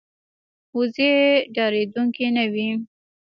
وزې 0.77 1.13
ډارېدونکې 1.55 2.27
نه 2.35 2.45
وي 2.53 2.69